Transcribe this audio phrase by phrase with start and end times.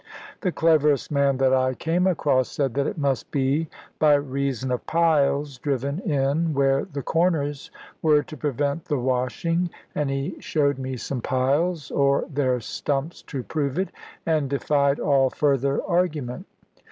[0.39, 3.69] The cleverest man that I came across said that it must be
[3.99, 7.69] by reason of piles driven in where the corners
[8.01, 13.43] were to prevent the washing, and he showed me some piles, or their stumps, to
[13.43, 13.89] prove it,
[14.25, 16.47] and defied all further argument.